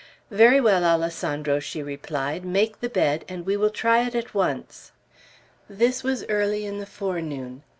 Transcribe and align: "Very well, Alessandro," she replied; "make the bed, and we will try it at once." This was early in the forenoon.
"Very 0.31 0.59
well, 0.59 0.83
Alessandro," 0.83 1.59
she 1.59 1.83
replied; 1.83 2.43
"make 2.43 2.79
the 2.81 2.89
bed, 2.89 3.23
and 3.29 3.45
we 3.45 3.55
will 3.55 3.69
try 3.69 4.01
it 4.03 4.15
at 4.15 4.33
once." 4.33 4.93
This 5.69 6.03
was 6.03 6.25
early 6.27 6.65
in 6.65 6.79
the 6.79 6.87
forenoon. 6.87 7.61